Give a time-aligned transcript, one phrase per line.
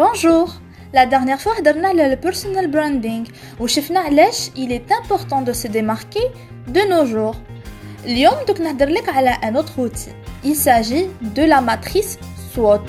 [0.00, 0.54] Bonjour
[0.92, 3.26] La dernière fois, on a le personal branding
[3.60, 3.66] où
[4.56, 6.24] il est important de se démarquer
[6.68, 7.36] de nos jours.
[8.04, 10.14] اليوم دوك نهضر لك على un autre outil.
[10.44, 12.18] Il s'agit de la matrice
[12.54, 12.86] SWOT.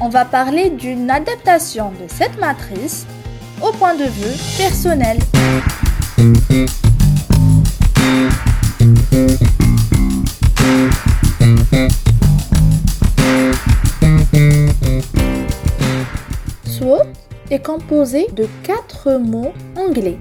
[0.00, 3.06] On va parler d'une adaptation de cette matrice
[3.62, 5.18] au point de vue personnel.
[17.52, 20.18] est composé de quatre mots anglais.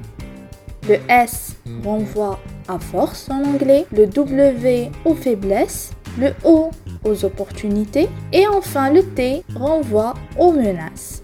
[0.88, 6.72] Le S renvoie à force en anglais, le W aux faiblesses, le O
[7.04, 11.22] aux opportunités et enfin le T renvoie aux menaces.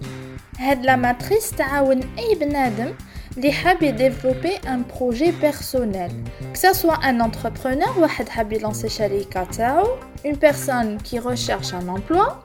[0.60, 2.94] هاد la matrice تعاون أي بنادم
[3.38, 6.12] اللي حاب développer un projet personnel
[6.54, 9.88] que ce soit un entrepreneur واحد حاب يلانسي شركة تاعو
[10.26, 12.44] une personne qui recherche un emploi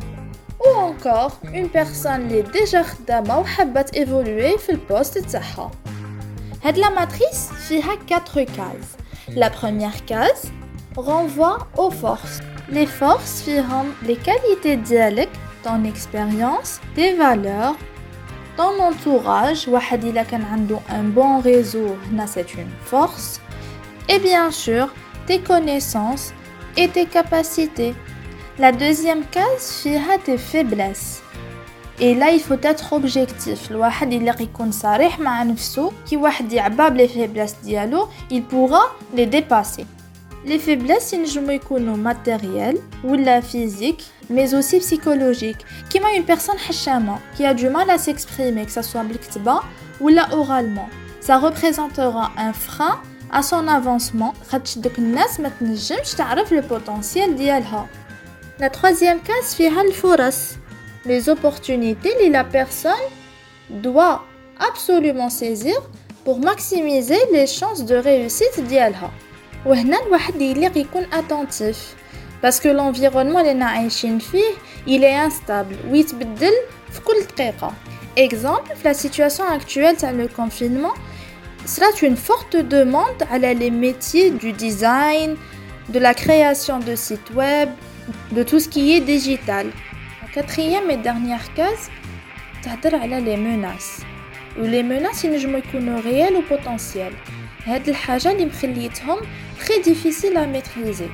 [0.62, 5.70] ou encore une personne qui est déjà خدامة وحابة évoluer في البوست تاعها
[6.64, 8.98] هاد la matrice فيها 4 cases
[9.36, 10.48] la première case
[10.96, 15.28] renvoie aux forces les forces فيهم les qualités ديالك
[15.64, 17.76] ton expérience tes valeurs
[18.56, 23.40] ton entourage واحد الا كان عنده un bon réseau هنا c'est une force
[24.08, 24.88] et bien sûr
[25.26, 26.32] tes connaissances
[26.76, 27.94] et tes capacités
[28.58, 31.22] la deuxième case فيها tes faiblesses
[32.00, 36.90] et là il faut être objectif الواحد الا يكون صريح مع نفسه كي واحد يعبى
[36.90, 38.82] بلي فيبلس ديالو il pourra
[39.16, 39.86] les dépasser
[40.46, 47.44] les faiblesses ينجموا يكونوا matérielles ولا physiques mais aussi psychologiques كيما une personne حشامه qui
[47.46, 49.60] a du mal à s'exprimer que ça soit بالكتابه
[50.00, 50.88] ولا oralement
[51.20, 53.00] ça représentera un frein
[53.32, 57.86] à son avancement خاطش دوك الناس ما تنجمش تعرف le potentiel ديالها
[58.60, 60.56] la troisième case فيها الفرص
[61.06, 63.06] les opportunités que la personne
[63.70, 64.24] doit
[64.58, 65.76] absolument saisir
[66.24, 69.10] pour maximiser les chances de réussite ديالها
[69.66, 71.76] وهنا الواحد يليق يكون attentif
[72.42, 74.52] parce que l'environnement اللي عايشين فيه
[74.86, 76.52] il est instable ويتبدل
[76.92, 77.72] في كل دقيقة
[78.18, 80.94] exemple la situation actuelle تاع le confinement
[81.66, 85.36] sera une forte demande على les métiers du design
[85.88, 87.68] de la création de sites web
[88.32, 89.66] de tout ce qui est digital
[90.34, 91.90] quatrième et dernière case
[92.62, 94.02] تهضر على les menaces
[94.58, 97.16] و les menaces ينجمو يكونوا réelles ou potentielles
[97.66, 99.18] هاد الحاجه اللي مخليتهم
[99.60, 101.10] très difficile à maîtriser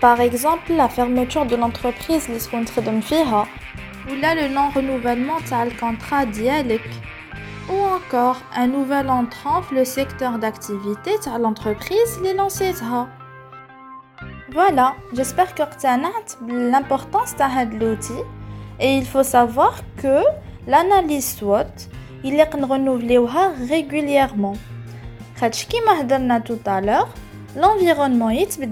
[0.00, 3.46] par exemple la fermeture de l'entreprise اللي تكون تخدم فيها
[4.10, 6.90] ولا le non renouvellement تاع الكونترا ديالك
[7.68, 13.19] ou encore un nouvel entrant le secteur d'activité تاع l'entreprise اللي لانسيتها
[14.53, 15.97] voilà, j'espère que as
[16.47, 18.21] l'importance de l'outil
[18.79, 20.21] et il faut savoir que
[20.67, 21.89] l'analyse SWOT,
[22.23, 23.17] il est renouvelé
[23.69, 24.53] régulièrement.
[25.39, 27.09] Comme tout à l'heure,
[27.55, 28.67] l'environnement est et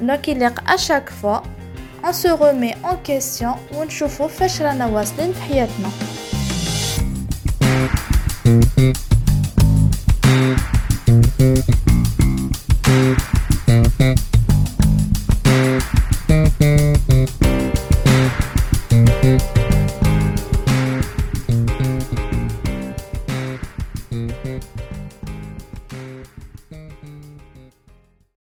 [0.00, 1.42] Donc il est à chaque fois,
[2.02, 4.20] on se remet en question ou on chauffe
[4.60, 4.88] la
[8.50, 9.09] Thank you.